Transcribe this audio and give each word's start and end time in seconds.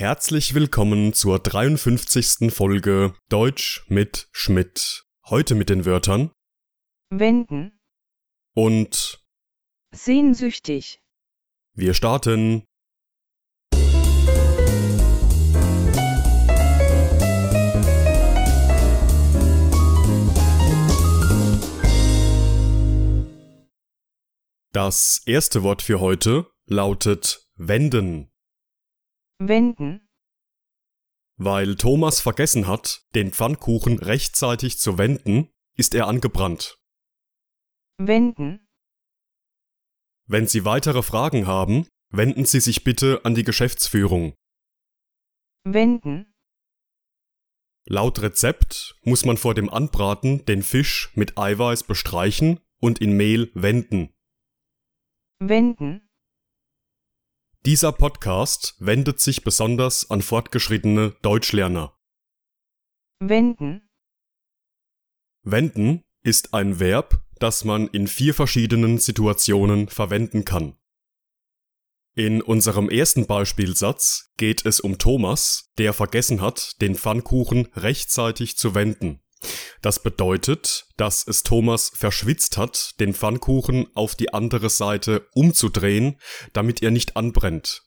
Herzlich 0.00 0.54
willkommen 0.54 1.12
zur 1.12 1.40
53. 1.40 2.54
Folge 2.54 3.14
Deutsch 3.28 3.84
mit 3.88 4.28
Schmidt. 4.30 5.04
Heute 5.26 5.56
mit 5.56 5.70
den 5.70 5.86
Wörtern 5.86 6.30
wenden, 7.10 7.80
und 8.54 9.20
sehnsüchtig, 9.92 11.02
wir 11.74 11.94
starten. 11.94 12.62
Das 24.72 25.22
erste 25.26 25.64
Wort 25.64 25.82
für 25.82 25.98
heute 25.98 26.46
lautet 26.68 27.48
wenden. 27.56 28.30
Wenden, 29.38 30.08
Weil 31.36 31.76
Thomas 31.76 32.20
vergessen 32.20 32.66
hat, 32.66 33.06
den 33.14 33.32
Pfannkuchen 33.32 33.98
rechtzeitig 33.98 34.78
zu 34.78 34.98
wenden, 34.98 35.50
ist 35.76 35.94
er 35.94 36.08
angebrannt. 36.08 36.78
wenden, 37.98 38.66
Wenn 40.26 40.46
Sie 40.46 40.64
weitere 40.64 41.02
Fragen 41.02 41.46
haben, 41.46 41.86
wenden 42.10 42.44
Sie 42.44 42.60
sich 42.60 42.84
bitte 42.84 43.24
an 43.24 43.34
die 43.34 43.44
Geschäftsführung. 43.44 44.34
wenden, 45.64 46.32
Laut 47.90 48.20
Rezept 48.20 48.98
muss 49.02 49.24
man 49.24 49.38
vor 49.38 49.54
dem 49.54 49.70
Anbraten 49.70 50.44
den 50.44 50.62
Fisch 50.62 51.10
mit 51.14 51.38
Eiweiß 51.38 51.84
bestreichen 51.84 52.60
und 52.80 52.98
in 53.00 53.16
Mehl 53.16 53.50
wenden. 53.54 54.12
wenden, 55.40 56.07
Dieser 57.68 57.92
Podcast 57.92 58.76
wendet 58.78 59.20
sich 59.20 59.44
besonders 59.44 60.10
an 60.10 60.22
fortgeschrittene 60.22 61.14
Deutschlerner. 61.20 61.94
wenden, 63.20 63.86
Wenden 65.42 66.02
ist 66.22 66.54
ein 66.54 66.80
Verb, 66.80 67.20
das 67.40 67.64
man 67.64 67.86
in 67.88 68.06
vier 68.06 68.32
verschiedenen 68.32 68.96
Situationen 68.96 69.88
verwenden 69.88 70.46
kann. 70.46 70.78
In 72.14 72.40
unserem 72.40 72.88
ersten 72.88 73.26
Beispielsatz 73.26 74.32
geht 74.38 74.64
es 74.64 74.80
um 74.80 74.96
Thomas, 74.96 75.70
der 75.76 75.92
vergessen 75.92 76.40
hat, 76.40 76.80
den 76.80 76.94
Pfannkuchen 76.94 77.66
rechtzeitig 77.74 78.56
zu 78.56 78.74
wenden. 78.74 79.20
Das 79.82 80.02
bedeutet, 80.02 80.86
dass 80.96 81.26
es 81.26 81.42
Thomas 81.42 81.90
verschwitzt 81.94 82.56
hat, 82.56 82.98
den 83.00 83.14
Pfannkuchen 83.14 83.86
auf 83.94 84.14
die 84.14 84.32
andere 84.34 84.70
Seite 84.70 85.28
umzudrehen, 85.34 86.18
damit 86.52 86.82
er 86.82 86.90
nicht 86.90 87.16
anbrennt. 87.16 87.84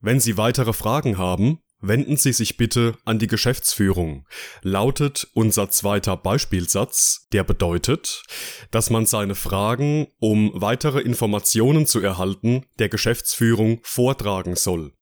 Wenn 0.00 0.20
Sie 0.20 0.36
weitere 0.36 0.72
Fragen 0.72 1.18
haben, 1.18 1.60
wenden 1.80 2.16
Sie 2.16 2.32
sich 2.32 2.56
bitte 2.56 2.96
an 3.04 3.18
die 3.18 3.26
Geschäftsführung, 3.26 4.26
lautet 4.62 5.28
unser 5.34 5.70
zweiter 5.70 6.16
Beispielsatz, 6.16 7.26
der 7.32 7.44
bedeutet, 7.44 8.22
dass 8.70 8.90
man 8.90 9.06
seine 9.06 9.34
Fragen, 9.34 10.08
um 10.18 10.52
weitere 10.54 11.00
Informationen 11.00 11.86
zu 11.86 12.00
erhalten, 12.00 12.66
der 12.78 12.88
Geschäftsführung 12.88 13.80
vortragen 13.82 14.56
soll. 14.56 14.92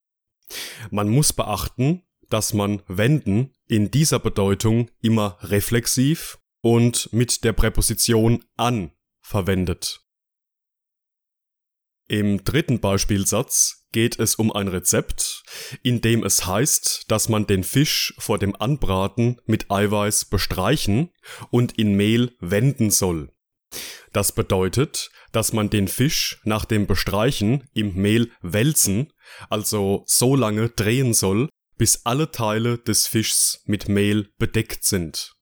Man 0.91 1.09
muss 1.09 1.33
beachten, 1.33 2.03
dass 2.29 2.53
man 2.53 2.83
wenden 2.87 3.53
in 3.67 3.91
dieser 3.91 4.19
Bedeutung 4.19 4.91
immer 5.01 5.39
reflexiv 5.41 6.39
und 6.61 7.13
mit 7.13 7.45
der 7.45 7.53
Präposition 7.53 8.45
an 8.57 8.93
verwendet. 9.21 10.01
Im 12.07 12.45
dritten 12.45 12.81
Beispielsatz 12.81 13.87
geht 13.93 14.19
es 14.19 14.35
um 14.35 14.53
ein 14.53 14.69
Rezept, 14.69 15.43
in 15.83 16.03
dem 16.03 16.23
es 16.23 16.47
heißt, 16.47 17.11
dass 17.11 17.31
man 17.31 17.47
den 17.47 17.65
Fisch 17.65 18.15
vor 18.19 18.39
dem 18.39 18.55
Anbraten 18.57 19.41
mit 19.47 19.71
Eiweiß 19.71 20.27
bestreichen 20.27 21.11
und 21.51 21.79
in 21.79 21.95
Mehl 21.95 22.37
wenden 22.41 22.91
soll. 22.91 23.33
Das 24.13 24.33
bedeutet, 24.33 25.11
dass 25.33 25.53
man 25.53 25.71
den 25.71 25.89
Fisch 25.89 26.41
nach 26.45 26.65
dem 26.65 26.87
Bestreichen 26.87 27.69
im 27.73 27.95
Mehl 27.95 28.31
wälzen, 28.43 29.13
also 29.49 30.05
so 30.07 30.37
lange 30.37 30.69
drehen 30.69 31.15
soll, 31.15 31.49
bis 31.77 32.05
alle 32.05 32.31
Teile 32.31 32.79
des 32.79 33.07
Fischs 33.07 33.63
mit 33.65 33.89
Mehl 33.89 34.33
bedeckt 34.39 34.85
sind. 34.85 35.35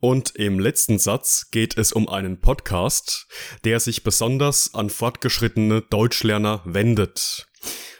Und 0.00 0.34
im 0.36 0.58
letzten 0.58 0.98
Satz 0.98 1.50
geht 1.50 1.76
es 1.76 1.92
um 1.92 2.08
einen 2.08 2.40
Podcast, 2.40 3.26
der 3.64 3.80
sich 3.80 4.02
besonders 4.02 4.72
an 4.72 4.88
fortgeschrittene 4.88 5.82
Deutschlerner 5.82 6.62
wendet. 6.64 7.48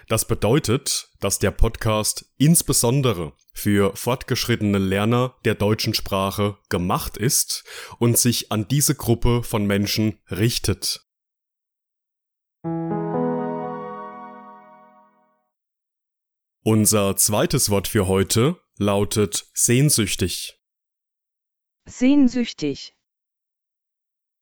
Das 0.08 0.24
bedeutet, 0.24 1.10
dass 1.20 1.38
der 1.38 1.50
Podcast 1.50 2.24
insbesondere 2.38 3.34
für 3.52 3.94
fortgeschrittene 3.94 4.78
Lerner 4.78 5.36
der 5.44 5.54
deutschen 5.54 5.92
Sprache 5.92 6.56
gemacht 6.68 7.18
ist 7.18 7.64
und 7.98 8.18
sich 8.18 8.50
an 8.50 8.66
diese 8.66 8.94
Gruppe 8.94 9.42
von 9.42 9.66
Menschen 9.66 10.18
richtet. 10.30 11.06
Unser 16.62 17.16
zweites 17.16 17.70
Wort 17.70 17.88
für 17.88 18.06
heute 18.06 18.60
lautet 18.76 19.46
sehnsüchtig. 19.54 20.60
sehnsüchtig, 21.86 22.94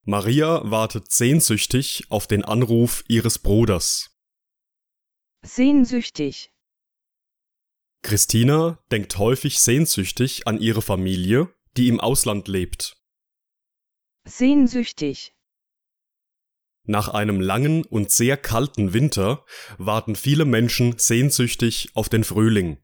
Maria 0.03 0.69
wartet 0.69 1.12
sehnsüchtig 1.12 2.11
auf 2.11 2.27
den 2.27 2.45
Anruf 2.45 3.05
ihres 3.09 3.39
Bruders. 3.39 4.19
sehnsüchtig, 5.45 6.53
Christina 8.03 8.83
denkt 8.91 9.17
häufig 9.19 9.61
sehnsüchtig 9.61 10.47
an 10.49 10.61
ihre 10.61 10.83
Familie, 10.83 11.55
die 11.77 11.87
im 11.87 12.00
Ausland 12.00 12.49
lebt. 12.49 12.97
sehnsüchtig, 14.27 15.37
Nach 16.91 17.09
einem 17.09 17.38
langen 17.38 17.84
und 17.84 18.10
sehr 18.10 18.38
kalten 18.38 18.94
Winter 18.94 19.44
warten 19.76 20.16
viele 20.16 20.47
Menschen 20.47 20.99
sehnsüchtig 20.99 21.91
auf 21.93 22.09
den 22.09 22.25
Frühling. 22.25 22.78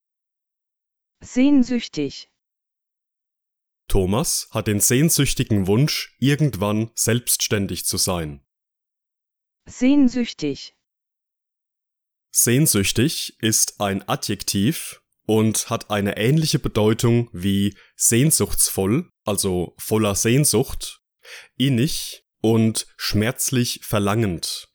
sehnsüchtig, 1.22 2.30
Thomas 3.88 4.48
hat 4.50 4.66
den 4.66 4.80
sehnsüchtigen 4.80 5.66
Wunsch, 5.66 6.16
irgendwann 6.18 6.90
selbstständig 6.94 7.86
zu 7.86 7.96
sein. 7.96 8.44
sehnsüchtig, 9.66 10.76
Sehnsüchtig 12.30 13.38
ist 13.40 13.80
ein 13.80 14.06
Adjektiv 14.06 15.02
und 15.24 15.70
hat 15.70 15.90
eine 15.90 16.18
ähnliche 16.18 16.58
Bedeutung 16.58 17.30
wie 17.32 17.74
sehnsuchtsvoll, 17.96 19.10
also 19.24 19.74
voller 19.78 20.14
Sehnsucht, 20.14 21.00
innig 21.56 22.23
und 22.44 22.86
schmerzlich 22.98 23.80
verlangend. 23.82 24.68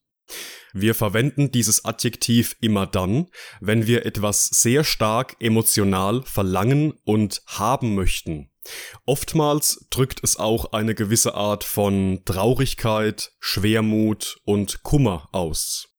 Wir 0.74 0.96
verwenden 0.96 1.52
dieses 1.52 1.85
Adjektiv 1.85 2.56
immer 2.62 2.88
dann, 2.88 3.28
wenn 3.62 3.85
wir 3.85 4.07
etwas 4.07 4.46
sehr 4.46 4.84
stark 4.84 5.35
emotional 5.40 6.24
verlangen 6.24 6.94
und 7.03 7.44
haben 7.46 7.94
möchten. 7.94 8.50
Oftmals 9.06 9.85
drückt 9.91 10.24
es 10.24 10.38
auch 10.38 10.74
eine 10.74 10.96
gewisse 10.96 11.35
Art 11.35 11.63
von 11.63 12.24
Traurigkeit, 12.25 13.34
Schwermut 13.40 14.41
und 14.46 14.81
Kummer 14.81 15.29
aus. 15.31 15.90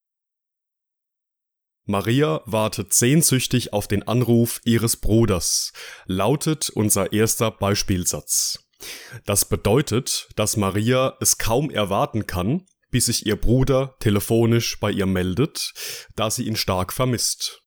Maria 1.84 2.42
wartet 2.46 2.94
sehnsüchtig 2.94 3.72
auf 3.72 3.86
den 3.86 4.02
Anruf 4.08 4.60
ihres 4.64 4.96
Bruders, 4.96 5.72
lautet 6.06 6.68
unser 6.68 7.12
erster 7.12 7.52
Beispielsatz. 7.52 8.69
Das 9.24 9.44
bedeutet, 9.44 10.28
dass 10.36 10.56
Maria 10.56 11.16
es 11.20 11.38
kaum 11.38 11.70
erwarten 11.70 12.26
kann, 12.26 12.66
bis 12.90 13.06
sich 13.06 13.26
ihr 13.26 13.36
Bruder 13.36 13.96
telefonisch 14.00 14.78
bei 14.80 14.90
ihr 14.90 15.06
meldet, 15.06 15.72
da 16.16 16.30
sie 16.30 16.44
ihn 16.46 16.56
stark 16.56 16.92
vermisst. 16.92 17.62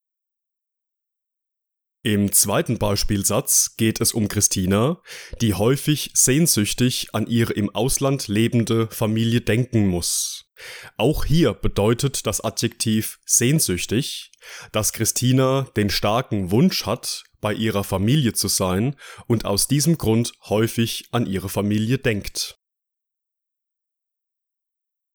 Im 2.06 2.34
zweiten 2.34 2.80
Beispielsatz 2.80 3.78
geht 3.78 4.02
es 4.02 4.12
um 4.12 4.28
Christina, 4.28 5.02
die 5.40 5.54
häufig 5.54 6.12
sehnsüchtig 6.14 7.08
an 7.14 7.28
ihre 7.28 7.54
im 7.54 7.74
Ausland 7.74 8.28
lebende 8.28 8.90
Familie 8.92 9.40
denken 9.40 9.88
muss. 9.88 10.52
Auch 10.98 11.24
hier 11.24 11.54
bedeutet 11.54 12.28
das 12.28 12.42
Adjektiv 12.42 13.20
sehnsüchtig, 13.26 14.34
dass 14.74 14.92
Christina 14.92 15.68
den 15.78 15.90
starken 15.90 16.52
Wunsch 16.52 16.86
hat, 16.86 17.24
bei 17.40 17.54
ihrer 17.54 17.86
Familie 17.86 18.34
zu 18.34 18.50
sein 18.50 18.98
und 19.28 19.46
aus 19.46 19.70
diesem 19.70 19.98
Grund 19.98 20.34
häufig 20.50 21.06
an 21.12 21.26
ihre 21.26 21.48
Familie 21.48 22.00
denkt. 22.00 22.58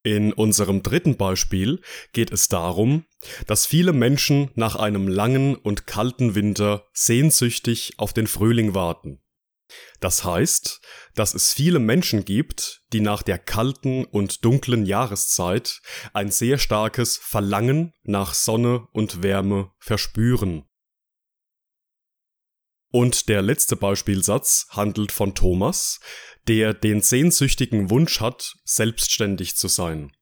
In 0.04 0.32
unserem 0.32 0.82
dritten 0.82 1.16
Beispiel 1.16 1.80
geht 2.12 2.30
es 2.30 2.48
darum, 2.48 3.04
dass 3.46 3.66
viele 3.66 3.92
Menschen 3.92 4.50
nach 4.54 4.76
einem 4.76 5.08
langen 5.08 5.56
und 5.56 5.86
kalten 5.86 6.34
Winter 6.34 6.86
sehnsüchtig 6.92 7.94
auf 7.98 8.12
den 8.12 8.26
Frühling 8.26 8.74
warten. 8.74 9.20
Das 10.00 10.24
heißt, 10.24 10.80
dass 11.14 11.34
es 11.34 11.52
viele 11.52 11.78
Menschen 11.78 12.24
gibt, 12.24 12.82
die 12.92 13.00
nach 13.00 13.22
der 13.22 13.38
kalten 13.38 14.04
und 14.04 14.44
dunklen 14.44 14.86
Jahreszeit 14.86 15.80
ein 16.12 16.30
sehr 16.30 16.58
starkes 16.58 17.18
Verlangen 17.18 17.92
nach 18.02 18.34
Sonne 18.34 18.86
und 18.92 19.22
Wärme 19.22 19.72
verspüren. 19.78 20.67
Und 22.90 23.28
der 23.28 23.42
letzte 23.42 23.76
Beispielsatz 23.76 24.66
handelt 24.70 25.12
von 25.12 25.34
Thomas, 25.34 26.00
der 26.46 26.72
den 26.72 27.02
sehnsüchtigen 27.02 27.90
Wunsch 27.90 28.20
hat, 28.20 28.56
selbstständig 28.64 29.56
zu 29.56 29.68
sein. 29.68 30.12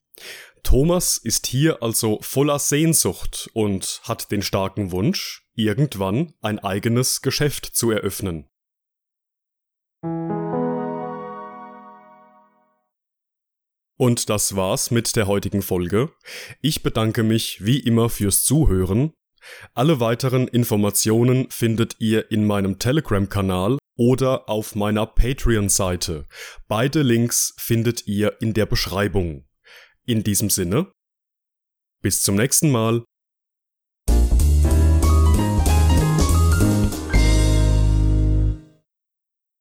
Thomas 0.64 1.16
ist 1.16 1.46
hier 1.46 1.80
also 1.80 2.18
voller 2.22 2.58
Sehnsucht 2.58 3.48
und 3.52 4.00
hat 4.02 4.32
den 4.32 4.42
starken 4.42 4.90
Wunsch, 4.90 5.46
irgendwann 5.54 6.34
ein 6.40 6.58
eigenes 6.58 7.22
Geschäft 7.22 7.66
zu 7.66 7.92
eröffnen. 7.92 8.48
Und 13.98 14.28
das 14.28 14.56
war's 14.56 14.90
mit 14.90 15.16
der 15.16 15.26
heutigen 15.26 15.62
Folge. 15.62 16.12
Ich 16.60 16.82
bedanke 16.82 17.22
mich 17.22 17.64
wie 17.64 17.78
immer 17.78 18.10
fürs 18.10 18.42
Zuhören. 18.42 19.14
Alle 19.74 20.00
weiteren 20.00 20.48
Informationen 20.48 21.50
findet 21.50 21.96
ihr 21.98 22.30
in 22.30 22.46
meinem 22.46 22.78
Telegram-Kanal 22.78 23.78
oder 23.96 24.48
auf 24.48 24.74
meiner 24.74 25.06
Patreon-Seite. 25.06 26.26
Beide 26.68 27.02
Links 27.02 27.54
findet 27.58 28.06
ihr 28.06 28.40
in 28.40 28.54
der 28.54 28.66
Beschreibung. 28.66 29.46
In 30.04 30.22
diesem 30.22 30.50
Sinne, 30.50 30.92
bis 32.02 32.22
zum 32.22 32.36
nächsten 32.36 32.70
Mal. 32.70 33.04